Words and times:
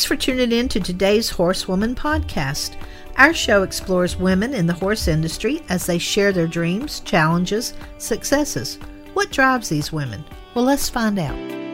Thanks 0.00 0.08
for 0.08 0.16
tuning 0.16 0.50
in 0.50 0.66
to 0.70 0.80
today's 0.80 1.28
Horsewoman 1.28 1.94
podcast. 1.94 2.76
Our 3.18 3.34
show 3.34 3.64
explores 3.64 4.16
women 4.16 4.54
in 4.54 4.66
the 4.66 4.72
horse 4.72 5.08
industry 5.08 5.60
as 5.68 5.84
they 5.84 5.98
share 5.98 6.32
their 6.32 6.46
dreams, 6.46 7.00
challenges, 7.00 7.74
successes. 7.98 8.78
What 9.12 9.30
drives 9.30 9.68
these 9.68 9.92
women? 9.92 10.24
Well, 10.54 10.64
let's 10.64 10.88
find 10.88 11.18
out. 11.18 11.69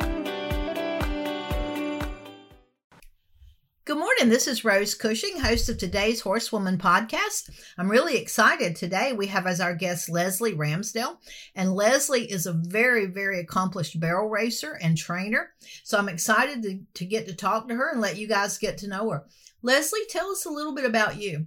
Good 3.87 3.99
morning. 3.99 4.31
This 4.31 4.49
is 4.49 4.65
Rose 4.65 4.97
Cushing, 4.97 5.39
host 5.39 5.69
of 5.69 5.79
today's 5.79 6.21
Horsewoman 6.21 6.77
podcast. 6.77 7.51
I'm 7.79 7.89
really 7.89 8.17
excited. 8.17 8.75
Today 8.75 9.13
we 9.13 9.29
have 9.29 9.47
as 9.47 9.61
our 9.61 9.77
guest 9.77 10.11
Leslie 10.11 10.55
Ramsdell, 10.55 11.19
and 11.55 11.73
Leslie 11.73 12.29
is 12.29 12.47
a 12.47 12.53
very, 12.53 13.07
very 13.07 13.39
accomplished 13.39 14.01
barrel 14.01 14.29
racer 14.29 14.77
and 14.83 14.99
trainer. 14.99 15.51
So 15.85 15.99
I'm 15.99 16.09
excited 16.09 16.65
to, 16.65 16.81
to 16.95 17.05
get 17.07 17.29
to 17.29 17.35
talk 17.37 17.69
to 17.69 17.77
her 17.77 17.93
and 17.93 18.01
let 18.01 18.17
you 18.17 18.27
guys 18.27 18.59
get 18.59 18.77
to 18.79 18.89
know 18.89 19.09
her. 19.11 19.25
Leslie, 19.63 20.01
tell 20.09 20.33
us 20.33 20.45
a 20.47 20.51
little 20.51 20.75
bit 20.75 20.85
about 20.85 21.23
you. 21.23 21.47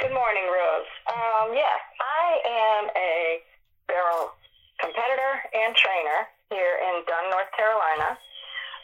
Good 0.00 0.12
morning, 0.12 0.44
Rose. 0.44 0.92
Um, 1.08 1.54
yes, 1.54 1.80
I 2.04 2.82
am 2.84 2.90
a 2.94 3.38
barrel 3.86 4.32
competitor 4.78 5.40
and 5.54 5.74
trainer 5.74 6.28
here 6.50 6.76
in 6.84 7.02
Dunn, 7.06 7.30
North 7.30 7.48
Carolina. 7.56 8.18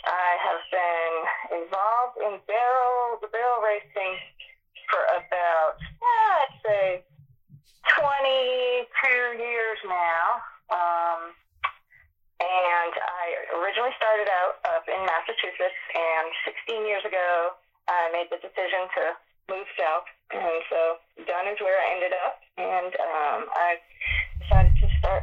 I 0.04 0.30
have 0.44 0.62
been 0.68 1.14
involved 1.64 2.16
in 2.20 2.32
barrel 2.46 3.18
the 3.20 3.28
barrel 3.32 3.60
racing 3.64 4.20
for 4.92 5.02
about 5.16 5.80
yeah, 5.80 6.44
I'd 6.44 6.54
say 6.60 6.86
22 8.00 9.42
years 9.42 9.78
now. 9.88 10.44
Um, 10.72 11.20
and 12.40 12.92
I 12.92 13.24
originally 13.62 13.94
started 13.96 14.28
out 14.28 14.60
up 14.74 14.84
in 14.90 15.00
Massachusetts, 15.06 15.80
and 15.94 16.26
16 16.44 16.84
years 16.84 17.04
ago, 17.06 17.54
I 17.88 18.10
made 18.12 18.28
the 18.28 18.40
decision 18.42 18.90
to 18.98 19.04
move 19.48 19.68
south. 19.78 20.08
And 20.34 20.60
so 20.68 20.80
Dunn 21.24 21.46
is 21.48 21.60
where 21.60 21.78
I 21.78 21.86
ended 21.94 22.12
up, 22.12 22.36
and 22.58 22.92
um, 22.96 23.40
I 23.54 23.78
decided 24.42 24.74
to 24.82 24.86
start 24.98 25.22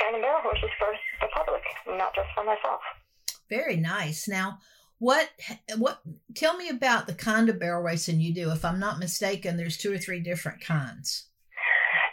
training 0.00 0.22
barrel 0.22 0.42
horses 0.42 0.72
for 0.78 0.90
the 1.20 1.28
public, 1.30 1.62
not 1.86 2.14
just 2.14 2.30
for 2.34 2.42
myself. 2.42 2.80
Very 3.48 3.76
nice. 3.76 4.28
Now, 4.28 4.58
what 4.98 5.28
what 5.76 6.00
tell 6.34 6.56
me 6.56 6.68
about 6.68 7.06
the 7.06 7.14
kind 7.14 7.48
of 7.48 7.60
barrel 7.60 7.82
racing 7.82 8.20
you 8.20 8.32
do 8.32 8.50
if 8.50 8.64
i'm 8.64 8.80
not 8.80 8.98
mistaken 8.98 9.56
there's 9.56 9.76
two 9.76 9.92
or 9.92 9.98
three 9.98 10.20
different 10.20 10.60
kinds 10.60 11.26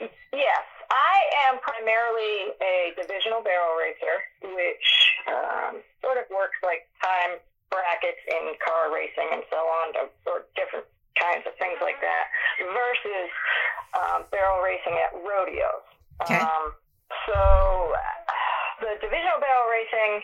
yes 0.02 0.66
i 0.92 1.16
am 1.48 1.60
primarily 1.60 2.52
a 2.60 2.92
divisional 3.00 3.42
barrel 3.42 3.76
racer 3.80 4.52
which 4.56 4.88
um, 5.32 5.80
sort 6.04 6.18
of 6.18 6.28
works 6.30 6.60
like 6.64 6.84
time 7.00 7.40
brackets 7.72 8.20
in 8.28 8.52
car 8.60 8.94
racing 8.94 9.32
and 9.32 9.44
so 9.50 9.56
on 9.56 9.96
or 10.28 10.44
different 10.60 10.86
kinds 11.16 11.48
of 11.48 11.56
things 11.56 11.80
like 11.80 12.00
that 12.04 12.28
versus 12.60 13.32
um, 13.96 14.28
barrel 14.32 14.60
racing 14.60 15.00
at 15.00 15.16
rodeos 15.24 15.88
okay. 16.20 16.36
Um, 16.36 16.76
so 17.32 17.94
the 18.84 19.00
divisional 19.00 19.40
barrel 19.40 19.72
racing 19.72 20.20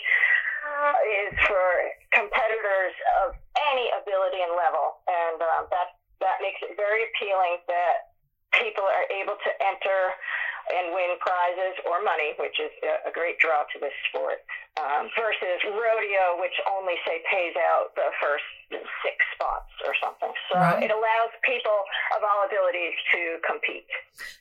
is 1.06 1.34
for 1.48 1.66
competitors 2.14 2.96
of 3.26 3.36
any 3.72 3.88
ability 3.96 4.42
and 4.44 4.54
level, 4.56 5.00
and 5.08 5.38
um, 5.42 5.64
that 5.72 5.96
that 6.20 6.40
makes 6.44 6.60
it 6.64 6.76
very 6.76 7.08
appealing 7.12 7.60
that 7.68 8.12
people 8.52 8.84
are 8.84 9.08
able 9.14 9.38
to 9.40 9.52
enter 9.62 10.16
and 10.70 10.94
win 10.94 11.18
prizes 11.18 11.76
or 11.86 12.02
money, 12.06 12.38
which 12.38 12.58
is 12.62 12.72
a 13.06 13.12
great 13.12 13.42
draw 13.42 13.66
to 13.74 13.78
this 13.82 13.94
sport, 14.10 14.46
um, 14.78 15.10
versus 15.18 15.60
rodeo, 15.66 16.38
which 16.38 16.54
only 16.70 16.96
say 17.06 17.22
pays 17.26 17.58
out 17.58 17.94
the 17.98 18.10
first 18.22 18.46
six 19.02 19.18
spots 19.34 19.74
or 19.86 19.98
something. 19.98 20.30
So 20.54 20.62
right. 20.62 20.84
it 20.86 20.94
allows 20.94 21.34
people 21.42 21.74
of 22.14 22.22
all 22.22 22.46
abilities 22.46 22.94
to 23.18 23.22
compete. 23.42 23.90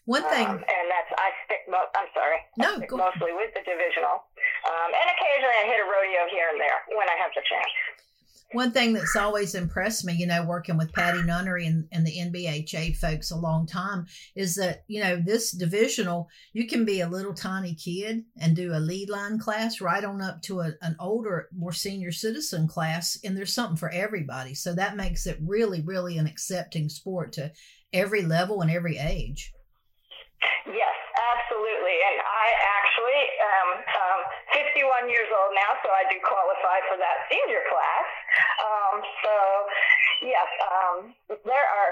One 0.04 0.24
thing, 0.28 0.46
um, 0.46 0.60
and 0.60 0.84
that's 0.92 1.10
I 1.16 1.28
stick. 1.48 1.64
Mo- 1.68 1.92
I'm 1.96 2.10
sorry. 2.12 2.44
No, 2.60 2.76
stick 2.76 2.92
mostly 2.92 3.32
with 3.32 3.52
the 3.56 3.64
divisional, 3.64 4.28
um, 4.68 4.90
and 4.92 5.06
occasionally 5.16 5.58
I 5.60 5.66
hit 5.68 5.80
a 5.80 5.88
rodeo 5.88 6.28
here 6.28 6.48
and 6.52 6.60
there 6.60 6.78
when 6.92 7.08
I 7.08 7.16
have 7.16 7.32
the 7.32 7.44
chance. 7.44 7.72
One 8.52 8.72
thing 8.72 8.94
that's 8.94 9.14
always 9.14 9.54
impressed 9.54 10.06
me, 10.06 10.14
you 10.14 10.26
know, 10.26 10.42
working 10.42 10.78
with 10.78 10.92
Patty 10.94 11.22
Nunnery 11.22 11.66
and, 11.66 11.86
and 11.92 12.06
the 12.06 12.16
NBHA 12.16 12.96
folks 12.96 13.30
a 13.30 13.36
long 13.36 13.66
time, 13.66 14.06
is 14.34 14.54
that, 14.54 14.84
you 14.86 15.02
know, 15.02 15.16
this 15.16 15.52
divisional, 15.52 16.28
you 16.54 16.66
can 16.66 16.86
be 16.86 17.02
a 17.02 17.08
little 17.08 17.34
tiny 17.34 17.74
kid 17.74 18.24
and 18.40 18.56
do 18.56 18.72
a 18.72 18.80
lead 18.80 19.10
line 19.10 19.38
class 19.38 19.82
right 19.82 20.02
on 20.02 20.22
up 20.22 20.40
to 20.42 20.60
a, 20.60 20.72
an 20.80 20.96
older, 20.98 21.48
more 21.54 21.74
senior 21.74 22.10
citizen 22.10 22.66
class, 22.66 23.18
and 23.22 23.36
there's 23.36 23.52
something 23.52 23.76
for 23.76 23.90
everybody. 23.90 24.54
So 24.54 24.74
that 24.74 24.96
makes 24.96 25.26
it 25.26 25.38
really, 25.42 25.82
really 25.82 26.16
an 26.16 26.26
accepting 26.26 26.88
sport 26.88 27.32
to 27.34 27.52
every 27.92 28.22
level 28.22 28.62
and 28.62 28.70
every 28.70 28.96
age. 28.96 29.52
Yes, 30.66 30.96
absolutely. 31.18 31.96
And 32.00 32.18
I 32.22 32.46
actually 32.78 33.22
am 33.44 33.68
um, 33.76 34.20
51 34.52 35.12
years 35.12 35.28
old 35.28 35.52
now, 35.52 35.70
so 35.84 35.88
I 35.92 36.08
do 36.08 36.16
qualify 36.24 36.78
for 36.88 36.96
that 36.96 37.28
senior 37.28 37.62
class. 37.68 38.08
Um, 38.64 38.96
so, 39.24 39.34
yes, 40.24 40.48
um, 40.64 40.96
there 41.44 41.66
are 41.68 41.90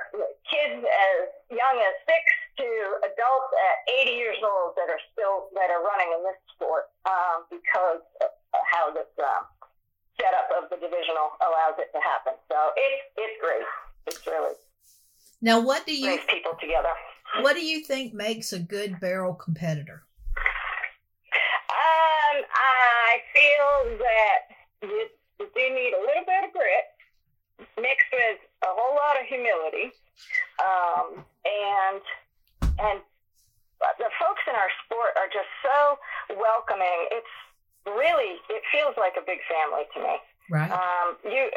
kids 0.48 0.80
as 0.80 1.18
young 1.52 1.76
as 1.80 1.94
six 2.08 2.24
to 2.62 2.68
adults 3.12 3.50
at 3.52 3.76
80 4.08 4.16
years 4.16 4.40
old 4.40 4.72
that 4.80 4.88
are 4.88 5.02
still 5.12 5.52
that 5.54 5.68
are 5.68 5.84
running 5.84 6.08
in 6.16 6.20
this 6.24 6.40
sport 6.56 6.88
um, 7.04 7.44
because 7.52 8.00
of 8.24 8.32
how 8.72 8.88
this 8.92 9.10
uh, 9.20 9.44
setup 10.16 10.48
of 10.56 10.72
the 10.72 10.76
divisional 10.80 11.36
allows 11.44 11.76
it 11.76 11.92
to 11.92 12.00
happen. 12.00 12.34
So 12.48 12.56
it's 12.76 13.02
it's 13.16 13.36
great. 13.40 13.66
It's 14.06 14.26
really 14.26 14.56
now. 15.42 15.60
What 15.60 15.84
do 15.84 15.94
you 15.94 16.16
brings 16.16 16.24
people 16.28 16.56
together? 16.60 16.92
What 17.40 17.54
do 17.54 17.64
you 17.64 17.84
think 17.84 18.14
makes 18.14 18.52
a 18.52 18.58
good 18.58 18.98
barrel 19.00 19.34
competitor? 19.34 20.04
I 22.56 23.20
feel 23.36 23.98
that 24.00 24.38
you, 24.82 25.08
you 25.40 25.46
do 25.52 25.64
need 25.70 25.92
a 25.92 26.00
little 26.00 26.24
bit 26.24 26.48
of 26.48 26.52
grit 26.52 26.86
mixed 27.76 28.10
with 28.12 28.40
a 28.64 28.72
whole 28.72 28.96
lot 28.96 29.20
of 29.20 29.24
humility, 29.28 29.92
um, 30.60 31.24
and 31.44 32.02
and 32.80 32.98
the 34.00 34.10
folks 34.20 34.42
in 34.48 34.56
our 34.56 34.72
sport 34.84 35.12
are 35.16 35.28
just 35.28 35.48
so 35.60 36.00
welcoming. 36.36 37.08
It's 37.12 37.34
really 37.84 38.40
it 38.48 38.64
feels 38.72 38.96
like 38.96 39.16
a 39.20 39.24
big 39.24 39.40
family 39.48 39.84
to 39.94 39.98
me. 40.00 40.16
Right. 40.46 40.70
Um, 40.70 41.18
you, 41.26 41.50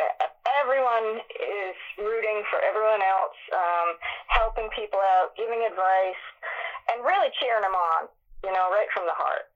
everyone 0.59 1.21
is 1.29 1.77
rooting 2.01 2.41
for 2.49 2.57
everyone 2.65 3.05
else, 3.05 3.37
um, 3.53 3.89
helping 4.33 4.65
people 4.73 4.97
out, 4.97 5.37
giving 5.37 5.61
advice, 5.61 6.23
and 6.89 7.05
really 7.05 7.29
cheering 7.37 7.61
them 7.61 7.77
on. 7.77 8.09
You 8.43 8.51
know, 8.55 8.71
right 8.71 8.87
from 8.95 9.05
the 9.05 9.13
heart. 9.13 9.51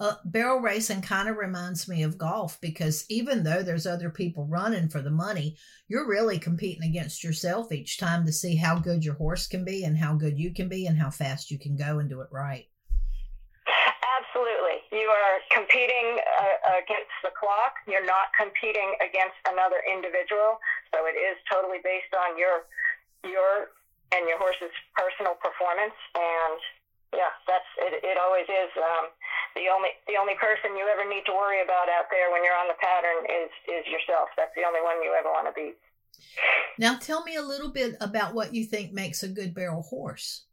Uh, 0.00 0.14
barrel 0.24 0.60
racing 0.60 1.02
kind 1.02 1.28
of 1.28 1.36
reminds 1.36 1.88
me 1.88 2.04
of 2.04 2.16
golf 2.16 2.60
because 2.60 3.04
even 3.08 3.42
though 3.42 3.64
there's 3.64 3.86
other 3.86 4.10
people 4.10 4.46
running 4.46 4.88
for 4.88 5.02
the 5.02 5.10
money, 5.10 5.56
you're 5.88 6.06
really 6.06 6.38
competing 6.38 6.88
against 6.88 7.24
yourself 7.24 7.72
each 7.72 7.98
time 7.98 8.24
to 8.24 8.32
see 8.32 8.54
how 8.54 8.78
good 8.78 9.04
your 9.04 9.14
horse 9.14 9.48
can 9.48 9.64
be 9.64 9.82
and 9.82 9.98
how 9.98 10.14
good 10.14 10.38
you 10.38 10.54
can 10.54 10.68
be 10.68 10.86
and 10.86 10.96
how 10.96 11.10
fast 11.10 11.50
you 11.50 11.58
can 11.58 11.76
go 11.76 11.98
and 11.98 12.08
do 12.08 12.20
it 12.20 12.28
right. 12.30 12.66
Absolutely. 14.22 14.86
You 14.92 15.10
are 15.10 15.38
competing 15.50 16.18
uh, 16.38 16.78
against 16.78 17.10
the 17.24 17.34
clock. 17.34 17.74
You're 17.88 18.06
not 18.06 18.30
competing 18.38 18.94
against 19.02 19.38
another 19.50 19.82
individual. 19.82 20.62
So 20.94 21.06
it 21.10 21.18
is 21.18 21.34
totally 21.50 21.78
based 21.82 22.14
on 22.14 22.38
your 22.38 22.70
your 23.26 23.74
and 24.14 24.28
your 24.28 24.38
horse's 24.38 24.72
personal 24.94 25.34
performance 25.36 25.96
and 26.14 26.60
yeah, 27.14 27.32
that's 27.48 27.70
it. 27.80 28.04
It 28.04 28.16
always 28.20 28.44
is. 28.44 28.72
Um, 28.76 29.08
the 29.56 29.72
only 29.72 29.96
the 30.06 30.20
only 30.20 30.36
person 30.36 30.76
you 30.76 30.84
ever 30.86 31.08
need 31.08 31.24
to 31.26 31.34
worry 31.34 31.64
about 31.64 31.88
out 31.88 32.12
there 32.12 32.28
when 32.30 32.44
you're 32.44 32.56
on 32.56 32.68
the 32.68 32.78
pattern 32.78 33.24
is 33.26 33.50
is 33.64 33.84
yourself. 33.88 34.28
That's 34.36 34.52
the 34.54 34.64
only 34.68 34.84
one 34.84 35.00
you 35.00 35.16
ever 35.16 35.32
want 35.32 35.48
to 35.48 35.54
be. 35.56 35.72
Now, 36.78 36.96
tell 36.96 37.24
me 37.24 37.36
a 37.36 37.42
little 37.42 37.70
bit 37.70 37.96
about 38.00 38.34
what 38.34 38.54
you 38.54 38.64
think 38.64 38.92
makes 38.92 39.22
a 39.22 39.28
good 39.28 39.54
barrel 39.54 39.82
horse. 39.82 40.44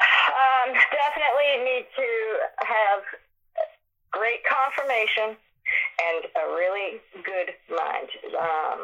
Um, 0.00 0.74
definitely 0.74 1.64
need 1.64 1.86
to 1.96 2.08
have 2.64 3.00
great 4.10 4.40
conformation 4.44 5.36
and 5.36 6.20
a 6.36 6.44
really 6.54 7.00
good 7.24 7.54
mind. 7.70 8.08
Um, 8.36 8.78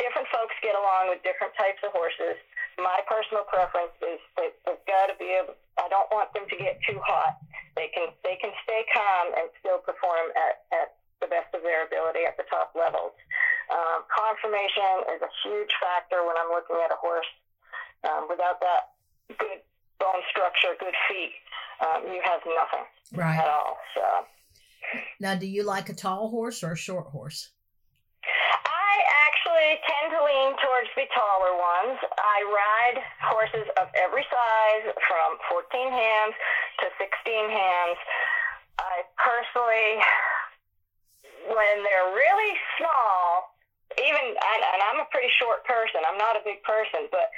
different 0.00 0.28
folks 0.32 0.56
get 0.62 0.74
along 0.74 1.12
with 1.12 1.22
different 1.22 1.52
types 1.54 1.78
of 1.84 1.92
horses. 1.92 2.40
My 2.80 3.04
personal 3.04 3.44
preference 3.44 3.92
is 4.00 4.20
that 4.40 4.52
they've 4.64 4.86
got 4.88 5.12
to 5.12 5.16
be 5.20 5.28
able. 5.36 5.54
I 5.76 5.88
don't 5.92 6.08
want 6.08 6.32
them 6.32 6.48
to 6.48 6.56
get 6.56 6.80
too 6.88 6.98
hot. 7.04 7.36
They 7.76 7.92
can 7.92 8.12
they 8.24 8.40
can 8.40 8.50
stay 8.64 8.82
calm 8.92 9.36
and 9.36 9.52
still 9.60 9.84
perform 9.84 10.32
at, 10.34 10.64
at 10.72 10.88
the 11.20 11.28
best 11.28 11.52
of 11.52 11.60
their 11.60 11.84
ability 11.84 12.24
at 12.24 12.40
the 12.40 12.48
top 12.48 12.72
levels. 12.72 13.12
Um, 13.70 14.02
conformation 14.10 15.14
is 15.14 15.20
a 15.22 15.30
huge 15.44 15.70
factor 15.78 16.24
when 16.26 16.34
I'm 16.40 16.50
looking 16.50 16.80
at 16.82 16.90
a 16.90 16.98
horse. 16.98 17.28
Um, 18.02 18.26
without 18.32 18.58
that 18.64 18.96
good 19.36 19.60
bone 20.00 20.24
structure, 20.32 20.72
good 20.80 20.96
feet, 21.06 21.36
um, 21.84 22.08
you 22.08 22.20
have 22.24 22.40
nothing 22.48 22.86
right. 23.12 23.38
at 23.38 23.48
all. 23.48 23.76
So. 23.94 24.04
Now, 25.20 25.34
do 25.36 25.46
you 25.46 25.62
like 25.62 25.88
a 25.88 25.94
tall 25.94 26.28
horse 26.28 26.64
or 26.64 26.72
a 26.72 26.76
short 26.76 27.06
horse? 27.06 27.50
I 28.24 28.92
actually 29.28 29.78
tend 29.86 30.16
to 30.16 30.20
lean 30.24 30.50
towards 30.56 30.90
the 30.96 31.06
taller 31.12 31.54
ones. 31.54 31.98
I 32.30 32.38
ride 32.46 32.98
horses 33.26 33.66
of 33.82 33.90
every 33.98 34.22
size 34.30 34.84
from 35.10 35.30
14 35.50 35.90
hands 35.90 36.34
to 36.78 36.86
16 36.94 37.50
hands. 37.50 37.98
I 38.78 39.02
personally, 39.18 39.98
when 41.50 41.76
they're 41.82 42.10
really 42.14 42.54
small, 42.78 43.50
even 43.98 44.22
and, 44.22 44.60
and 44.62 44.80
I'm 44.86 45.02
a 45.02 45.08
pretty 45.10 45.34
short 45.42 45.66
person. 45.66 46.06
I'm 46.06 46.14
not 46.14 46.38
a 46.38 46.42
big 46.46 46.62
person, 46.62 47.10
but 47.10 47.34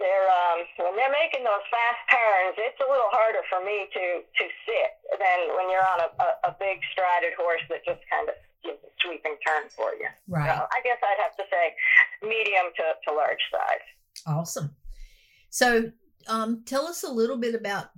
they're 0.00 0.28
um, 0.32 0.64
when 0.80 0.96
they're 0.96 1.12
making 1.12 1.44
those 1.44 1.60
fast 1.68 2.00
turns, 2.08 2.56
it's 2.56 2.80
a 2.80 2.88
little 2.88 3.12
harder 3.12 3.44
for 3.52 3.60
me 3.60 3.84
to 3.92 4.24
to 4.24 4.44
sit 4.64 4.90
than 5.20 5.38
when 5.60 5.68
you're 5.68 5.84
on 5.84 6.00
a, 6.00 6.08
a, 6.16 6.28
a 6.48 6.52
big 6.56 6.80
strided 6.96 7.36
horse 7.36 7.60
that 7.68 7.84
just 7.84 8.00
kind 8.08 8.32
of 8.32 8.36
gives 8.64 8.80
a 8.80 8.90
sweeping 9.04 9.36
turn 9.44 9.68
for 9.76 9.92
you. 10.00 10.08
Right. 10.28 10.48
So 10.48 10.64
I 10.64 10.80
guess 10.80 11.00
I'd 11.04 11.20
have 11.20 11.36
to 11.36 11.44
say 11.52 11.76
medium 12.24 12.72
to, 12.80 12.86
to 13.04 13.08
large 13.12 13.44
size. 13.52 13.84
Awesome. 14.26 14.74
So, 15.50 15.92
um, 16.28 16.62
tell 16.64 16.86
us 16.86 17.02
a 17.02 17.10
little 17.10 17.38
bit 17.38 17.54
about 17.54 17.90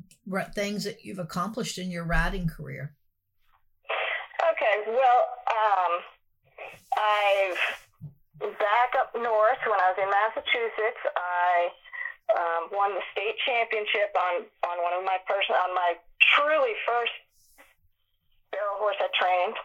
things 0.55 0.85
that 0.85 1.05
you've 1.05 1.19
accomplished 1.19 1.79
in 1.79 1.91
your 1.91 2.05
riding 2.05 2.47
career. 2.47 2.95
Okay. 4.41 4.77
Well, 4.87 5.21
um, 5.51 5.93
I've 6.97 7.59
back 8.59 8.91
up 8.99 9.15
north 9.15 9.63
when 9.67 9.79
I 9.79 9.95
was 9.95 9.99
in 10.03 10.11
Massachusetts. 10.11 11.03
I 11.15 11.71
um, 12.35 12.63
won 12.73 12.95
the 12.95 13.05
state 13.13 13.37
championship 13.45 14.15
on 14.17 14.47
on 14.67 14.77
one 14.83 14.95
of 14.95 15.05
my 15.05 15.19
person 15.27 15.55
on 15.55 15.75
my 15.75 15.95
truly 16.35 16.75
first 16.87 17.13
barrel 18.51 18.79
horse 18.79 18.99
I 19.01 19.11
trained, 19.15 19.57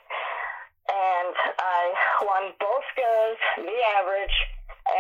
and 0.90 1.34
I 1.60 1.82
won 2.24 2.44
both 2.60 2.88
goes, 2.96 3.40
the 3.58 3.80
average, 4.00 4.38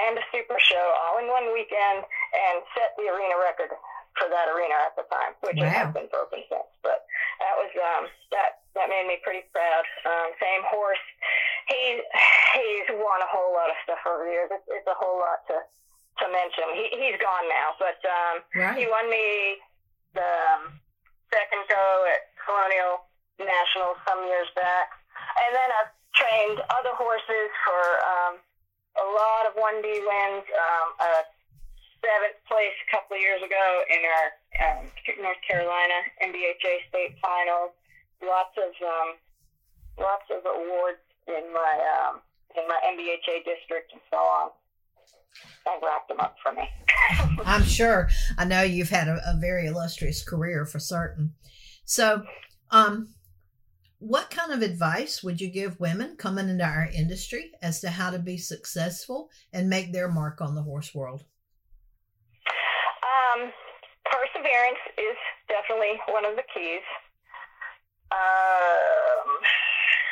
and 0.05 0.19
a 0.19 0.25
super 0.29 0.59
show 0.61 0.85
all 1.01 1.17
in 1.17 1.27
one 1.31 1.49
weekend, 1.53 2.05
and 2.05 2.55
set 2.77 2.93
the 2.99 3.09
arena 3.09 3.37
record 3.39 3.73
for 4.17 4.27
that 4.29 4.49
arena 4.49 4.73
at 4.85 4.93
the 4.97 5.05
time, 5.09 5.33
which 5.45 5.57
wow. 5.61 5.69
has 5.69 5.89
been 5.93 6.09
broken 6.09 6.41
since. 6.49 6.69
But 6.81 7.05
that 7.41 7.53
was 7.57 7.71
um, 7.77 8.03
that 8.33 8.65
that 8.77 8.89
made 8.89 9.05
me 9.09 9.17
pretty 9.25 9.45
proud. 9.53 9.85
Um, 10.05 10.33
same 10.41 10.65
horse 10.69 11.01
he 11.67 11.99
he's 12.55 12.87
won 12.95 13.19
a 13.19 13.29
whole 13.29 13.51
lot 13.51 13.69
of 13.69 13.77
stuff 13.83 13.99
over 14.07 14.23
the 14.23 14.31
years. 14.31 14.49
It's, 14.51 14.67
it's 14.71 14.87
a 14.87 14.97
whole 14.97 15.19
lot 15.19 15.43
to 15.51 15.57
to 15.59 16.25
mention. 16.31 16.65
He 16.73 16.85
he's 16.95 17.19
gone 17.19 17.45
now, 17.51 17.75
but 17.77 17.99
um, 18.07 18.35
right. 18.55 18.75
he 18.79 18.87
won 18.87 19.05
me 19.11 19.59
the 20.15 20.31
um, 20.55 20.79
second 21.29 21.67
go 21.67 21.85
at 22.09 22.31
Colonial 22.39 23.05
National 23.37 23.99
some 24.07 24.23
years 24.25 24.47
back, 24.55 24.95
and 25.45 25.51
then 25.53 25.69
I've 25.77 25.91
trained 26.15 26.57
other 26.73 26.95
horses 26.95 27.51
for 27.61 27.81
um, 28.01 28.33
lot 29.17 29.43
of 29.49 29.53
one 29.57 29.81
D 29.81 29.89
wins. 29.89 30.45
Um, 30.45 30.87
a 31.01 31.11
seventh 32.01 32.37
place 32.45 32.77
a 32.85 32.87
couple 32.93 33.17
of 33.17 33.21
years 33.21 33.41
ago 33.41 33.65
in 33.89 34.01
our 34.05 34.27
um, 34.63 34.85
North 35.19 35.41
Carolina 35.43 35.97
NBHA 36.21 36.87
state 36.89 37.17
finals. 37.17 37.73
Lots 38.21 38.55
of 38.57 38.71
um, 38.81 39.09
lots 39.97 40.29
of 40.29 40.45
awards 40.45 41.01
in 41.27 41.45
my 41.53 41.73
um, 41.97 42.21
in 42.55 42.63
my 42.69 42.79
NBHA 42.93 43.45
district 43.45 43.93
and 43.93 44.01
so 44.09 44.17
on. 44.17 44.49
I 45.67 45.77
racked 45.83 46.07
them 46.07 46.19
up 46.19 46.35
for 46.41 46.51
me. 46.53 46.63
I'm 47.45 47.63
sure. 47.63 48.09
I 48.37 48.45
know 48.45 48.63
you've 48.63 48.89
had 48.89 49.07
a, 49.07 49.21
a 49.25 49.37
very 49.39 49.67
illustrious 49.67 50.23
career 50.23 50.65
for 50.65 50.79
certain. 50.79 51.33
So, 51.85 52.23
um, 52.71 53.13
what 53.99 54.29
kind 54.29 54.51
of 54.51 54.61
advice 54.61 55.23
would 55.23 55.41
you 55.41 55.49
give 55.49 55.79
women 55.79 56.15
coming 56.17 56.49
into 56.49 56.63
our 56.63 56.87
industry 56.93 57.51
as 57.61 57.81
to 57.81 57.89
how 57.89 58.11
to 58.11 58.19
be 58.19 58.37
successful 58.37 59.29
and 59.53 59.69
make 59.69 59.91
their 59.91 60.07
mark 60.07 60.39
on 60.39 60.53
the 60.53 60.61
horse 60.61 60.93
world? 60.93 61.23
Um, 63.01 63.51
perseverance 64.05 64.83
is 64.97 65.17
definitely 65.49 65.99
one 66.09 66.25
of 66.25 66.35
the 66.35 66.45
keys. 66.53 66.85
Um, 68.13 69.27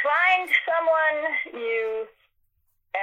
find 0.02 0.50
someone 0.66 1.62
you 1.62 2.08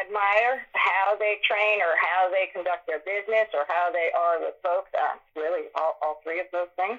admire 0.02 0.66
how 0.74 1.14
they 1.16 1.38
train 1.46 1.78
or 1.78 1.94
how 2.00 2.28
they 2.28 2.50
conduct 2.50 2.88
their 2.88 3.00
business 3.06 3.46
or 3.54 3.64
how 3.68 3.92
they 3.92 4.10
are 4.18 4.40
with 4.40 4.56
folks, 4.62 4.90
uh, 4.98 5.14
really 5.36 5.70
all, 5.76 5.94
all 6.02 6.20
three 6.24 6.40
of 6.40 6.46
those 6.50 6.72
things, 6.74 6.98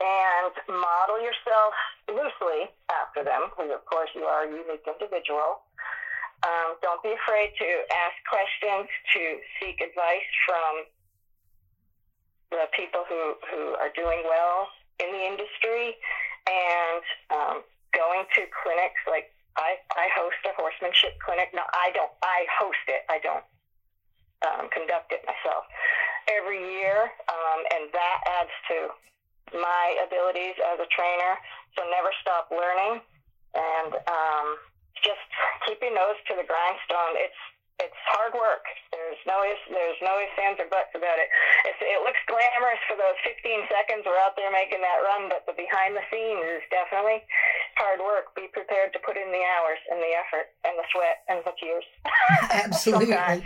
and 0.00 0.52
model 0.66 1.22
yourself 1.22 1.72
loosely 2.08 2.70
after 2.90 3.24
them, 3.24 3.50
because 3.50 3.70
of 3.70 3.84
course 3.86 4.10
you 4.14 4.22
are 4.24 4.44
a 4.44 4.50
unique 4.50 4.86
individual. 4.86 5.66
Um, 6.44 6.76
don't 6.82 7.02
be 7.02 7.12
afraid 7.16 7.52
to 7.58 7.68
ask 7.90 8.16
questions, 8.28 8.86
to 9.14 9.22
seek 9.58 9.80
advice 9.80 10.30
from 10.44 10.72
the 12.50 12.68
people 12.76 13.02
who, 13.08 13.34
who 13.50 13.74
are 13.80 13.90
doing 13.96 14.22
well 14.28 14.68
in 15.00 15.10
the 15.10 15.22
industry, 15.26 15.96
and 16.46 17.02
um, 17.34 17.56
going 17.96 18.24
to 18.36 18.46
clinics 18.62 19.00
like 19.08 19.32
I, 19.56 19.80
I 19.96 20.06
host 20.12 20.36
a 20.44 20.52
horsemanship 20.52 21.16
clinic. 21.24 21.50
No, 21.56 21.64
I 21.72 21.90
don't. 21.96 22.12
I 22.22 22.44
host 22.52 22.84
it. 22.88 23.08
I 23.08 23.18
don't 23.24 23.44
um, 24.44 24.68
conduct 24.68 25.10
it 25.16 25.24
myself 25.24 25.64
every 26.28 26.60
year, 26.60 27.08
um, 27.32 27.60
and 27.72 27.88
that 27.92 28.18
adds 28.40 28.54
to 28.68 28.76
my 29.52 29.84
abilities 30.02 30.56
as 30.74 30.78
a 30.80 30.88
trainer. 30.90 31.34
So 31.76 31.84
never 31.92 32.08
stop 32.24 32.48
learning, 32.48 33.04
and 33.52 33.92
um, 34.08 34.46
just 35.04 35.20
keep 35.68 35.76
your 35.84 35.92
nose 35.92 36.16
to 36.32 36.34
the 36.34 36.46
grindstone. 36.48 37.20
It's 37.20 37.42
it's 37.76 38.00
hard 38.08 38.32
work. 38.32 38.64
There's 38.88 39.20
no 39.28 39.44
there's 39.68 40.00
no 40.00 40.16
ifs, 40.16 40.36
ands, 40.40 40.56
or 40.56 40.68
buts 40.72 40.92
about 40.96 41.20
it. 41.20 41.28
It's, 41.68 41.80
it 41.84 42.00
looks 42.00 42.20
glamorous 42.24 42.80
for 42.88 42.96
those 42.96 43.18
15 43.28 43.68
seconds 43.68 44.08
we're 44.08 44.16
out 44.24 44.32
there 44.40 44.48
making 44.48 44.80
that 44.80 45.04
run, 45.04 45.28
but 45.28 45.44
the 45.44 45.52
behind 45.52 45.92
the 45.92 46.04
scenes 46.08 46.44
is 46.56 46.64
definitely 46.72 47.20
hard 47.76 48.00
work. 48.00 48.32
Be 48.32 48.48
prepared 48.48 48.96
to 48.96 49.00
put 49.04 49.20
in 49.20 49.28
the 49.28 49.44
hours 49.44 49.80
and 49.92 50.00
the 50.00 50.12
effort 50.16 50.56
and 50.64 50.74
the 50.80 50.86
sweat 50.88 51.16
and 51.28 51.38
the 51.44 51.54
tears. 51.60 51.86
Absolutely. 52.64 53.44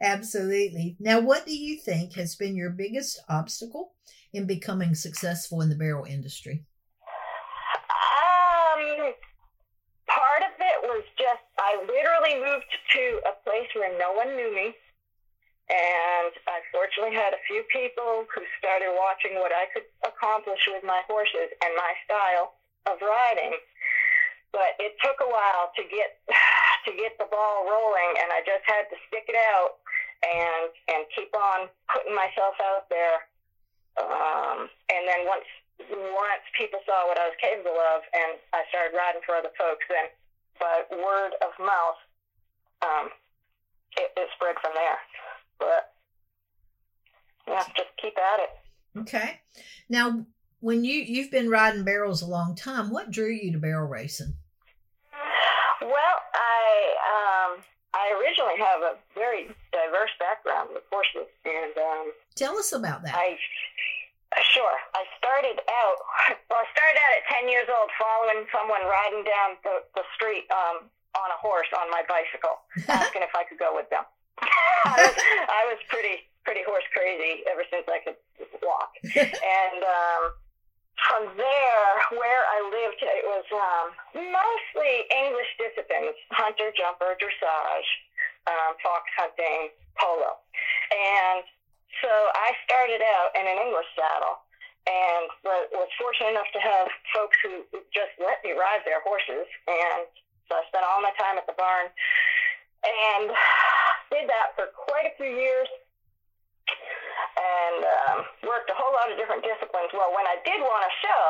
Absolutely. 0.00 0.96
Now, 0.98 1.20
what 1.20 1.44
do 1.44 1.54
you 1.54 1.76
think 1.76 2.16
has 2.16 2.34
been 2.34 2.56
your 2.56 2.70
biggest 2.70 3.20
obstacle 3.28 3.92
in 4.32 4.46
becoming 4.46 4.94
successful 4.94 5.60
in 5.60 5.68
the 5.68 5.74
barrel 5.76 6.04
industry? 6.04 6.64
Um, 7.92 9.12
part 10.08 10.42
of 10.42 10.54
it 10.58 10.78
was 10.88 11.04
just 11.18 11.44
I 11.60 11.78
literally 11.84 12.40
moved 12.40 12.72
to 12.96 13.04
a 13.28 13.34
place 13.44 13.68
where 13.74 13.96
no 13.98 14.12
one 14.12 14.36
knew 14.36 14.54
me. 14.54 14.74
And 15.70 16.34
I 16.50 16.60
fortunately 16.68 17.16
had 17.16 17.32
a 17.32 17.40
few 17.48 17.64
people 17.72 18.28
who 18.28 18.42
started 18.60 18.92
watching 18.92 19.40
what 19.40 19.54
I 19.54 19.70
could 19.72 19.88
accomplish 20.04 20.60
with 20.68 20.84
my 20.84 21.00
horses 21.08 21.48
and 21.64 21.72
my 21.78 21.92
style 22.04 22.60
of 22.90 23.00
riding. 23.00 23.56
But 24.52 24.76
it 24.76 24.92
took 25.00 25.16
a 25.24 25.30
while 25.30 25.72
to 25.72 25.82
get 25.88 26.20
to 26.84 26.92
get 26.92 27.16
the 27.16 27.30
ball 27.30 27.64
rolling, 27.64 28.12
and 28.20 28.28
I 28.36 28.44
just 28.44 28.66
had 28.68 28.90
to 28.92 28.96
stick 29.08 29.24
it 29.32 29.38
out 29.38 29.80
and 30.26 30.68
and 30.92 31.08
keep 31.16 31.32
on 31.32 31.72
putting 31.88 32.12
myself 32.12 32.58
out 32.60 32.90
there. 32.92 33.31
Um, 34.00 34.68
and 34.88 35.02
then 35.08 35.26
once 35.28 35.44
once 35.90 36.46
people 36.56 36.78
saw 36.86 37.08
what 37.08 37.18
I 37.18 37.26
was 37.26 37.36
capable 37.40 37.76
of, 37.96 38.02
and 38.14 38.38
I 38.52 38.62
started 38.70 38.96
riding 38.96 39.22
for 39.26 39.34
other 39.34 39.52
folks, 39.58 39.84
then 39.88 40.06
by 40.60 40.84
word 40.94 41.32
of 41.42 41.52
mouth, 41.58 42.00
um, 42.82 43.06
it, 43.96 44.12
it 44.16 44.28
spread 44.36 44.56
from 44.62 44.72
there. 44.74 45.00
But 45.58 45.92
yeah, 47.48 47.64
just 47.76 47.90
keep 48.00 48.14
at 48.16 48.40
it. 48.40 48.52
Okay. 49.00 49.40
Now, 49.88 50.26
when 50.60 50.84
you 50.84 51.02
you've 51.02 51.30
been 51.30 51.50
riding 51.50 51.84
barrels 51.84 52.22
a 52.22 52.26
long 52.26 52.54
time, 52.54 52.90
what 52.90 53.10
drew 53.10 53.30
you 53.30 53.52
to 53.52 53.58
barrel 53.58 53.88
racing? 53.88 54.34
Well, 55.80 56.16
I 56.34 56.62
um, 57.10 57.64
I 57.94 58.14
originally 58.20 58.58
have 58.58 58.80
a 58.82 58.94
very 59.14 59.48
diverse 59.72 60.14
background 60.18 60.70
with 60.72 60.84
horses, 60.90 61.28
and 61.44 61.74
um, 61.76 62.12
tell 62.34 62.56
us 62.58 62.72
about 62.72 63.02
that. 63.04 63.14
I 63.14 63.38
Sure. 64.40 64.76
I 64.96 65.04
started 65.20 65.60
out, 65.60 65.98
well, 66.48 66.64
I 66.64 66.66
started 66.72 66.96
out 66.96 67.12
at 67.20 67.24
10 67.44 67.52
years 67.52 67.68
old 67.68 67.92
following 68.00 68.48
someone 68.48 68.80
riding 68.88 69.24
down 69.28 69.60
the, 69.60 69.84
the 69.92 70.04
street 70.16 70.48
um, 70.48 70.88
on 71.12 71.28
a 71.28 71.38
horse 71.40 71.68
on 71.76 71.92
my 71.92 72.00
bicycle, 72.08 72.64
asking 72.88 73.20
if 73.20 73.34
I 73.36 73.44
could 73.44 73.60
go 73.60 73.76
with 73.76 73.88
them. 73.92 74.08
I, 74.40 74.96
was, 74.96 75.16
I 75.48 75.62
was 75.68 75.80
pretty, 75.92 76.24
pretty 76.48 76.64
horse 76.64 76.84
crazy 76.96 77.44
ever 77.44 77.64
since 77.68 77.84
I 77.84 78.00
could 78.00 78.16
walk. 78.64 78.96
and 79.04 79.80
um, 79.84 80.22
from 80.96 81.22
there, 81.36 81.92
where 82.16 82.42
I 82.48 82.58
lived, 82.72 83.04
it 83.04 83.24
was 83.28 83.46
um, 83.52 83.86
mostly 84.16 84.92
English 85.12 85.50
disciplines 85.60 86.16
hunter, 86.32 86.72
jumper, 86.72 87.12
dressage, 87.20 87.90
um, 88.48 88.72
fox 88.80 89.04
hunting, 89.20 89.76
polo. 90.00 90.40
And 90.88 91.44
so 92.02 92.10
I 92.10 92.50
started 92.66 93.00
out 93.00 93.30
in 93.38 93.46
an 93.46 93.58
English 93.62 93.88
saddle 93.94 94.42
and 94.86 95.30
was 95.46 95.90
fortunate 95.94 96.34
enough 96.34 96.50
to 96.50 96.58
have 96.58 96.90
folks 97.14 97.38
who 97.46 97.62
just 97.94 98.12
let 98.18 98.42
me 98.42 98.50
ride 98.58 98.82
their 98.82 98.98
horses. 99.06 99.46
And 99.70 100.10
so 100.50 100.58
I 100.58 100.62
spent 100.66 100.82
all 100.82 100.98
my 100.98 101.14
time 101.14 101.38
at 101.38 101.46
the 101.46 101.54
barn 101.54 101.86
and 102.82 103.30
did 104.10 104.26
that 104.26 104.58
for 104.58 104.74
quite 104.74 105.06
a 105.06 105.14
few 105.14 105.30
years 105.30 105.70
and 107.38 107.78
um, 107.86 108.18
worked 108.44 108.68
a 108.68 108.76
whole 108.76 108.90
lot 108.90 109.06
of 109.06 109.16
different 109.16 109.46
disciplines. 109.46 109.94
Well, 109.94 110.10
when 110.10 110.26
I 110.26 110.42
did 110.42 110.58
want 110.58 110.82
a 110.82 110.92
show, 110.98 111.26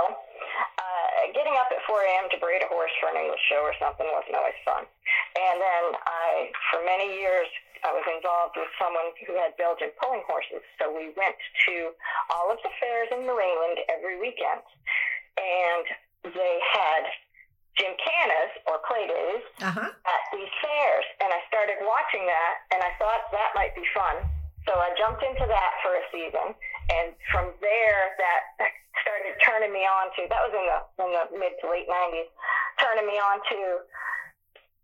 uh, 0.80 1.32
getting 1.36 1.54
up 1.60 1.68
at 1.68 1.84
4 1.84 1.92
a.m. 1.92 2.26
to 2.32 2.36
braid 2.40 2.64
a 2.64 2.68
horse 2.72 2.92
for 2.98 3.12
an 3.12 3.20
English 3.20 3.40
show 3.52 3.60
or 3.62 3.76
something 3.76 4.08
wasn't 4.16 4.40
always 4.40 4.56
fun. 4.64 4.88
And 5.42 5.56
then 5.58 5.84
I, 6.06 6.52
for 6.70 6.80
many 6.86 7.18
years, 7.18 7.48
I 7.82 7.90
was 7.90 8.06
involved 8.06 8.54
with 8.54 8.70
someone 8.78 9.10
who 9.26 9.34
had 9.34 9.58
Belgian 9.58 9.90
pulling 9.98 10.22
horses. 10.30 10.62
So 10.78 10.86
we 10.94 11.10
went 11.18 11.34
to 11.66 11.74
all 12.30 12.46
of 12.54 12.58
the 12.62 12.70
fairs 12.78 13.10
in 13.10 13.26
New 13.26 13.34
England 13.34 13.82
every 13.90 14.22
weekend. 14.22 14.62
And 15.34 15.84
they 16.30 16.54
had 16.70 17.02
gymkhanas 17.74 18.52
or 18.70 18.78
play 18.86 19.08
days 19.08 19.42
Uh-huh. 19.66 19.88
at 19.90 20.22
these 20.30 20.52
fairs. 20.62 21.06
And 21.24 21.32
I 21.34 21.40
started 21.50 21.82
watching 21.82 22.22
that 22.28 22.54
and 22.70 22.80
I 22.84 22.92
thought 23.02 23.32
that 23.34 23.50
might 23.58 23.74
be 23.74 23.82
fun. 23.96 24.22
So 24.68 24.78
I 24.78 24.94
jumped 24.94 25.24
into 25.26 25.42
that 25.42 25.72
for 25.82 25.90
a 25.98 26.04
season. 26.14 26.54
And 26.92 27.16
from 27.34 27.50
there, 27.58 28.14
that 28.20 28.70
started 29.02 29.34
turning 29.42 29.72
me 29.74 29.82
on 29.82 30.12
to, 30.14 30.28
that 30.30 30.42
was 30.46 30.54
in 30.54 30.64
the, 30.70 30.78
in 31.02 31.08
the 31.10 31.24
mid 31.34 31.58
to 31.58 31.66
late 31.66 31.88
90s, 31.90 32.30
turning 32.78 33.06
me 33.10 33.18
on 33.18 33.42
to 33.50 33.58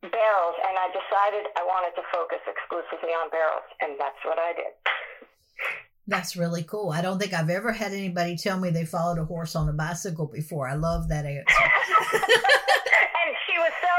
barrels. 0.03 0.57
And 0.63 0.75
I 0.79 0.89
decided 0.95 1.51
I 1.57 1.65
wanted 1.65 1.95
to 1.97 2.05
focus 2.13 2.43
exclusively 2.47 3.11
on 3.11 3.31
barrels. 3.31 3.67
And 3.81 3.99
that's 3.99 4.19
what 4.25 4.39
I 4.39 4.53
did. 4.55 4.73
That's 6.09 6.37
really 6.37 6.63
cool. 6.63 6.91
I 6.91 7.03
don't 7.03 7.19
think 7.19 7.35
I've 7.35 7.51
ever 7.51 7.73
had 7.73 7.93
anybody 7.93 8.37
tell 8.37 8.59
me 8.59 8.71
they 8.71 8.87
followed 8.87 9.19
a 9.19 9.25
horse 9.25 9.55
on 9.55 9.69
a 9.69 9.75
bicycle 9.75 10.27
before. 10.27 10.67
I 10.67 10.75
love 10.75 11.09
that 11.09 11.27
answer. 11.27 11.45
and 13.29 13.31
she 13.45 13.55
was 13.61 13.75
so 13.83 13.93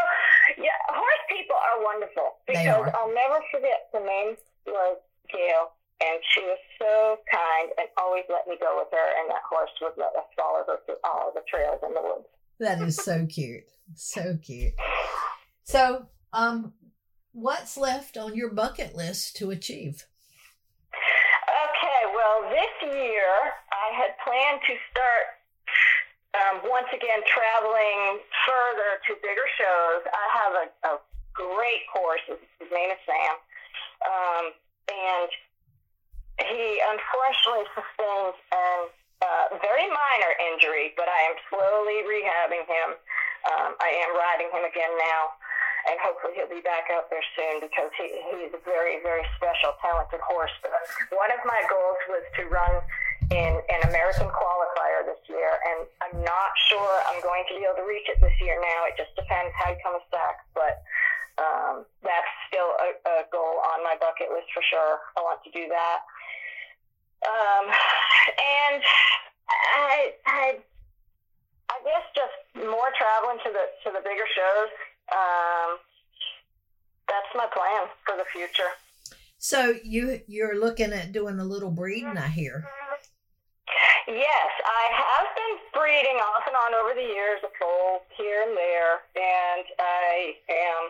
yeah 0.58 0.74
horse 0.89 1.24
people 1.29 1.56
are 1.56 1.86
wonderful 1.86 2.41
because 2.50 2.65
are. 2.65 2.89
i'll 2.98 3.13
never 3.13 3.38
forget 3.53 3.86
the 3.94 4.01
name 4.01 4.34
was 4.65 4.98
gail 5.29 5.77
and 6.01 6.18
she 6.34 6.41
was 6.41 6.58
so 6.82 7.22
kind 7.29 7.70
and 7.77 7.88
always 8.01 8.25
let 8.27 8.50
me 8.50 8.58
go 8.58 8.82
with 8.82 8.89
her 8.89 9.08
and 9.22 9.29
that 9.29 9.46
horse 9.46 9.70
would 9.79 9.94
let 10.01 10.10
us 10.18 10.25
follow 10.34 10.65
her 10.65 10.82
through 10.89 10.98
all 11.06 11.32
the 11.38 11.46
trails 11.46 11.79
in 11.86 11.94
the 11.94 12.01
woods 12.01 12.25
that 12.60 12.82
is 12.82 12.98
so 12.98 13.25
cute. 13.25 13.63
So 13.96 14.38
cute. 14.41 14.74
So, 15.70 16.10
um, 16.34 16.74
what's 17.30 17.78
left 17.78 18.18
on 18.18 18.34
your 18.34 18.50
bucket 18.50 18.96
list 18.98 19.38
to 19.38 19.52
achieve? 19.52 20.10
okay 20.90 22.02
well 22.10 22.50
this 22.50 22.74
year 22.90 23.30
i 23.70 23.88
had 23.94 24.18
planned 24.26 24.62
to 24.66 24.74
start 24.90 25.26
um, 26.34 26.56
once 26.66 26.90
again 26.90 27.22
traveling 27.30 28.18
further 28.50 28.98
to 29.06 29.14
bigger 29.22 29.46
shows 29.62 30.02
i 30.10 30.26
have 30.42 30.54
a, 30.58 30.66
a 30.90 30.94
great 31.38 31.86
horse 31.94 32.22
his, 32.26 32.42
name 32.74 32.90
is 32.90 33.02
sam 33.06 33.36
um, 34.10 34.46
and 34.90 35.30
he 36.50 36.82
unfortunately 36.82 37.70
sustained 37.78 38.34
an 38.58 38.90
uh, 39.20 39.46
very 39.60 39.84
minor 39.84 40.32
injury, 40.48 40.96
but 40.96 41.12
I 41.12 41.28
am 41.28 41.36
slowly 41.52 42.08
rehabbing 42.08 42.64
him. 42.64 42.96
Um, 43.52 43.76
I 43.80 43.92
am 44.08 44.16
riding 44.16 44.48
him 44.48 44.64
again 44.64 44.96
now, 44.96 45.36
and 45.88 45.95
hopefully 46.03 46.36
he'll 46.36 46.51
be 46.51 46.63
back 46.65 46.91
out 46.91 47.07
there 47.07 47.24
soon 47.38 47.63
because 47.63 47.91
he, 47.95 48.12
he's 48.36 48.51
a 48.51 48.62
very, 48.67 49.00
very 49.05 49.24
special, 49.39 49.77
talented 49.79 50.19
horse. 50.25 50.51
But 50.59 50.75
one 51.15 51.31
of 51.31 51.39
my 51.48 51.62
goals 51.71 52.00
was 52.12 52.25
to 52.39 52.43
run 52.51 52.83
in 53.29 53.53
an 53.69 53.81
American 53.88 54.27
qualifier 54.33 55.05
this 55.05 55.21
year, 55.29 55.62
and 55.69 55.79
I'm 56.01 56.17
not 56.25 56.51
sure 56.67 56.91
I'm 57.07 57.21
going 57.21 57.45
to 57.48 57.53
be 57.55 57.63
able 57.63 57.77
to 57.79 57.88
reach 57.88 58.09
it 58.09 58.17
this 58.19 58.33
year 58.41 58.57
now. 58.57 58.89
It 58.89 58.98
just 58.98 59.13
depends 59.13 59.53
how 59.53 59.69
he 59.69 59.77
comes 59.86 60.01
back, 60.09 60.43
but 60.57 60.81
um, 61.38 61.86
that's 62.03 62.31
still 62.50 62.74
a, 62.81 62.89
a 63.05 63.15
goal 63.31 63.62
on 63.71 63.86
my 63.86 63.95
bucket 64.01 64.33
list 64.33 64.50
for 64.51 64.65
sure. 64.65 65.00
I 65.15 65.21
want 65.21 65.39
to 65.45 65.51
do 65.53 65.69
that. 65.69 66.00
Um, 67.24 67.65
and 68.67 68.81
I, 69.48 70.13
I, 70.25 70.45
I 71.69 71.77
guess 71.86 72.05
just 72.15 72.36
more 72.65 72.89
traveling 72.98 73.39
to 73.45 73.50
the 73.53 73.65
to 73.86 73.89
the 73.93 74.01
bigger 74.03 74.27
shows. 74.36 74.71
Um, 75.12 75.78
that's 77.08 77.32
my 77.36 77.48
plan 77.54 77.88
for 78.06 78.16
the 78.18 78.25
future. 78.32 78.72
So 79.38 79.74
you 79.84 80.22
you're 80.28 80.60
looking 80.60 80.92
at 80.94 81.12
doing 81.12 81.39
a 81.39 81.46
little 81.46 81.72
breeding, 81.72 82.18
I 82.18 82.28
hear. 82.28 82.68
Yes, 84.10 84.51
I 84.66 84.84
have 84.89 85.28
been 85.38 85.56
breeding 85.70 86.18
off 86.18 86.44
and 86.50 86.58
on 86.58 86.74
over 86.82 86.98
the 86.98 87.06
years, 87.06 87.39
a 87.46 87.51
foal 87.62 88.01
here 88.18 88.42
and 88.42 88.58
there, 88.58 89.06
and 89.13 89.66
I 89.78 90.34
am 90.50 90.82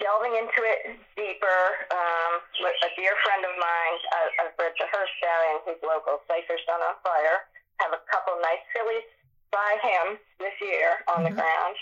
delving 0.00 0.32
into 0.40 0.60
it 0.64 0.96
deeper. 1.20 1.60
Um, 1.92 2.32
with 2.64 2.80
a 2.80 2.90
dear 2.96 3.12
friend 3.28 3.44
of 3.44 3.52
mine, 3.60 3.96
I, 4.16 4.20
I've 4.40 4.56
bred 4.56 4.72
the 4.80 4.88
Hearst 4.88 5.12
Stallion, 5.20 5.60
who's 5.68 5.80
local, 5.84 6.24
Cypher's 6.24 6.64
Done 6.64 6.80
on 6.80 6.96
Fire. 7.04 7.44
Have 7.84 7.92
a 7.92 8.00
couple 8.08 8.32
nice 8.40 8.64
fillies 8.72 9.04
by 9.52 9.76
him 9.84 10.16
this 10.40 10.56
year 10.64 11.04
on 11.12 11.28
the 11.28 11.32
Mhm. 11.36 11.44
ground, 11.44 11.76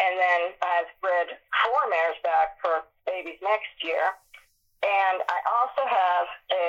and 0.00 0.12
then 0.18 0.40
I've 0.60 0.90
bred 1.00 1.28
four 1.64 1.82
mares 1.88 2.20
back 2.22 2.60
for 2.60 2.84
babies 3.06 3.40
next 3.42 3.72
year. 3.80 4.16
And 4.84 5.24
I 5.24 5.38
also 5.48 5.82
have 5.88 6.26
a 6.52 6.68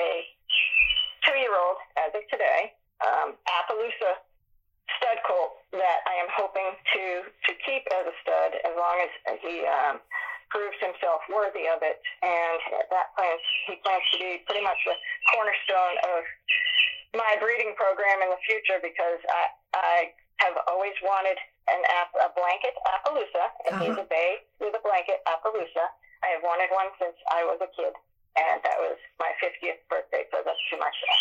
two-year-old, 1.28 1.78
as 2.00 2.10
of 2.16 2.24
today, 2.32 2.72
um, 3.04 3.36
Appaloosa 3.46 4.24
stud 4.96 5.20
colt 5.28 5.60
that 5.76 6.00
I 6.08 6.16
am 6.24 6.30
hoping 6.32 6.72
to 6.72 7.04
to 7.28 7.52
keep 7.62 7.84
as 7.92 8.08
a 8.08 8.14
stud 8.24 8.50
as 8.64 8.74
long 8.74 8.96
as 9.04 9.36
he 9.44 9.62
um, 9.68 10.00
proves 10.48 10.80
himself 10.80 11.20
worthy 11.28 11.68
of 11.68 11.84
it. 11.84 12.00
And 12.24 12.60
that 12.88 13.12
plans 13.14 13.44
he 13.68 13.76
plans 13.84 14.04
to 14.12 14.18
be 14.18 14.42
pretty 14.48 14.64
much 14.64 14.80
the 14.88 14.96
cornerstone 15.30 15.96
of 16.16 16.20
my 17.14 17.36
breeding 17.40 17.76
program 17.76 18.24
in 18.24 18.32
the 18.32 18.40
future 18.48 18.80
because 18.80 19.20
I 19.28 19.44
I 19.76 19.96
have 20.40 20.56
always 20.66 20.96
wanted 21.04 21.36
an 21.74 21.82
app, 22.00 22.10
a 22.16 22.28
blanket 22.34 22.74
Appaloosa, 22.88 23.44
and 23.68 23.72
he's 23.82 23.92
Uh-huh. 23.96 24.02
a 24.02 24.08
bay 24.08 24.30
with 24.60 24.74
a 24.74 24.82
blanket 24.82 25.20
Appaloosa. 25.28 25.86
I 26.22 26.34
have 26.34 26.42
wanted 26.42 26.70
one 26.74 26.90
since 26.98 27.14
I 27.30 27.44
was 27.44 27.58
a 27.62 27.70
kid, 27.76 27.94
and 28.36 28.58
that 28.64 28.78
was 28.78 28.96
my 29.18 29.30
50th 29.42 29.80
birthday 29.88 30.24
present 30.30 30.56
to 30.70 30.76
myself. 30.76 31.20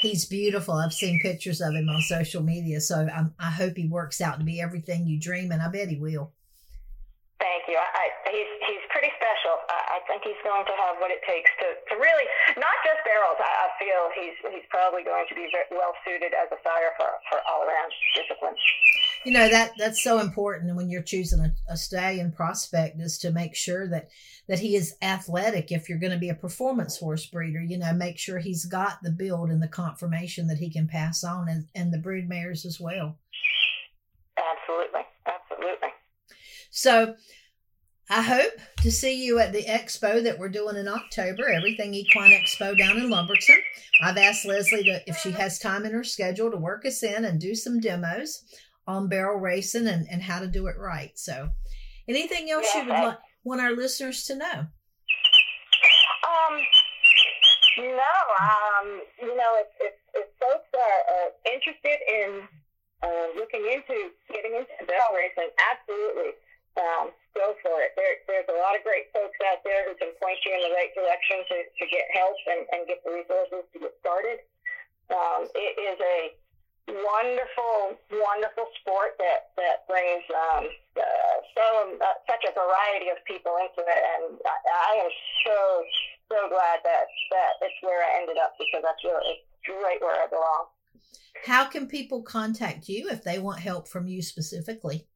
He's 0.00 0.24
beautiful. 0.24 0.74
I've 0.74 0.94
seen 0.94 1.20
pictures 1.20 1.60
of 1.60 1.74
him 1.74 1.88
on 1.88 2.00
social 2.02 2.42
media, 2.42 2.80
so 2.80 3.06
I'm, 3.06 3.34
I 3.38 3.50
hope 3.50 3.76
he 3.76 3.86
works 3.86 4.20
out 4.20 4.38
to 4.38 4.44
be 4.44 4.60
everything 4.60 5.06
you 5.06 5.20
dream, 5.20 5.52
and 5.52 5.60
I 5.60 5.68
bet 5.68 5.88
he 5.88 5.96
will. 6.00 6.32
Thank 7.40 7.68
you. 7.68 7.76
I, 7.76 7.88
I, 7.88 8.04
he's 8.32 8.52
he's 8.68 8.84
pretty 8.92 9.08
special. 9.16 9.56
I, 9.72 9.96
I 9.96 9.98
think 10.04 10.20
he's 10.28 10.36
going 10.44 10.60
to 10.68 10.76
have 10.76 11.00
what 11.00 11.08
it 11.08 11.24
takes 11.24 11.48
to, 11.64 11.66
to 11.88 11.94
really 11.96 12.26
not 12.60 12.76
just 12.84 13.00
barrels. 13.04 13.40
I, 13.40 13.48
I 13.48 13.68
feel 13.80 14.00
he's 14.12 14.36
he's 14.52 14.68
probably 14.68 15.04
going 15.08 15.24
to 15.24 15.34
be 15.34 15.48
very 15.48 15.64
well 15.72 15.96
suited 16.04 16.36
as 16.36 16.52
a 16.52 16.60
sire 16.60 16.92
for 17.00 17.08
for 17.32 17.40
all 17.48 17.64
around 17.64 17.88
disciplines. 18.12 18.60
You 19.24 19.32
know 19.32 19.50
that 19.50 19.72
that's 19.76 20.02
so 20.02 20.18
important 20.18 20.74
when 20.76 20.88
you're 20.88 21.02
choosing 21.02 21.40
a, 21.40 21.52
a 21.68 21.76
stallion 21.76 22.32
prospect 22.32 22.98
is 23.00 23.18
to 23.18 23.30
make 23.30 23.54
sure 23.54 23.86
that 23.88 24.08
that 24.48 24.60
he 24.60 24.76
is 24.76 24.96
athletic. 25.02 25.70
If 25.70 25.88
you're 25.88 25.98
going 25.98 26.12
to 26.12 26.18
be 26.18 26.30
a 26.30 26.34
performance 26.34 26.98
horse 26.98 27.26
breeder, 27.26 27.60
you 27.60 27.76
know, 27.76 27.92
make 27.92 28.18
sure 28.18 28.38
he's 28.38 28.64
got 28.64 29.02
the 29.02 29.10
build 29.10 29.50
and 29.50 29.62
the 29.62 29.68
conformation 29.68 30.46
that 30.46 30.58
he 30.58 30.70
can 30.70 30.88
pass 30.88 31.22
on, 31.22 31.48
and, 31.48 31.66
and 31.74 31.92
the 31.92 31.98
brood 31.98 32.28
mares 32.28 32.64
as 32.64 32.80
well. 32.80 33.18
Absolutely, 34.38 35.02
absolutely. 35.26 35.88
So 36.70 37.14
I 38.08 38.22
hope 38.22 38.54
to 38.82 38.90
see 38.90 39.24
you 39.24 39.38
at 39.38 39.52
the 39.52 39.64
expo 39.64 40.22
that 40.24 40.38
we're 40.38 40.48
doing 40.48 40.76
in 40.76 40.88
October, 40.88 41.48
Everything 41.48 41.92
Equine 41.92 42.32
Expo 42.32 42.76
down 42.76 42.96
in 42.96 43.10
Lumberton. 43.10 43.58
I've 44.02 44.16
asked 44.16 44.46
Leslie 44.46 44.82
to, 44.84 45.00
if 45.06 45.18
she 45.18 45.30
has 45.32 45.58
time 45.58 45.84
in 45.84 45.92
her 45.92 46.04
schedule 46.04 46.50
to 46.50 46.56
work 46.56 46.86
us 46.86 47.02
in 47.02 47.26
and 47.26 47.38
do 47.38 47.54
some 47.54 47.80
demos 47.80 48.44
on 48.90 49.08
barrel 49.08 49.38
racing 49.38 49.86
and, 49.86 50.06
and 50.10 50.22
how 50.22 50.40
to 50.40 50.46
do 50.46 50.66
it 50.66 50.76
right. 50.78 51.16
So 51.18 51.50
anything 52.08 52.50
else 52.50 52.66
you 52.74 52.80
would 52.80 52.88
Yeah. 52.88 53.14
want 53.44 53.60
our 53.60 53.72
listeners 53.72 54.24
to 54.24 54.36
know? 54.36 54.66
Um, 56.26 56.54
no, 57.78 58.16
um, 58.40 59.00
you 59.22 59.34
know, 59.36 59.52
if, 59.62 59.68
if, 59.80 59.94
if 60.14 60.26
folks 60.38 60.68
are, 60.74 61.00
are 61.14 61.30
interested 61.48 61.98
in 62.06 62.42
uh, 63.02 63.26
looking 63.36 63.64
into 63.64 64.12
getting 64.28 64.54
into 64.58 64.74
barrel 64.86 65.16
racing, 65.16 65.48
absolutely 65.72 66.36
um, 66.76 67.10
go 67.34 67.56
for 67.62 67.80
it. 67.82 67.96
There, 67.96 68.14
there's 68.28 68.50
a 68.52 68.58
lot 68.60 68.76
of 68.76 68.82
great 68.84 69.08
folks 69.14 69.38
out 69.50 69.64
there 69.64 69.88
who 69.88 69.94
can 69.96 70.12
point 70.20 70.38
you 70.44 70.52
in 70.54 70.62
the 70.68 70.74
right 70.76 70.92
direction 70.94 71.42
to, 71.48 71.56
to 71.66 71.84
get 71.90 72.04
help 72.12 72.36
and, 72.46 72.62
and 72.76 72.80
get 72.86 73.00
the 73.06 73.10
resources 73.14 73.64
to 73.72 73.76
get 73.80 73.94
started. 74.02 74.38
Um, 75.10 75.50
it 75.54 75.74
is 75.78 75.98
a 75.98 76.18
wonderful, 76.90 77.98
wonderful 78.14 78.69
sport 78.90 79.14
that 79.22 79.54
that 79.54 79.86
brings 79.86 80.26
um, 80.34 80.66
uh, 80.98 81.36
so 81.54 81.94
uh, 81.94 82.18
such 82.26 82.42
a 82.42 82.52
variety 82.58 83.14
of 83.14 83.22
people 83.22 83.54
into 83.62 83.86
it, 83.86 84.02
and 84.18 84.34
I, 84.42 84.56
I 84.66 84.92
am 85.06 85.10
so 85.46 85.58
so 86.26 86.50
glad 86.50 86.82
that 86.82 87.06
that 87.30 87.62
it's 87.62 87.78
where 87.86 88.02
I 88.02 88.18
ended 88.18 88.36
up 88.42 88.58
because 88.58 88.82
I 88.82 88.94
feel 88.98 89.14
it's 89.30 89.46
right 89.86 90.02
where 90.02 90.18
I 90.18 90.26
belong. 90.26 90.66
How 91.46 91.64
can 91.70 91.86
people 91.86 92.22
contact 92.22 92.88
you 92.88 93.08
if 93.08 93.22
they 93.22 93.38
want 93.38 93.60
help 93.60 93.86
from 93.86 94.08
you 94.08 94.22
specifically? 94.22 95.06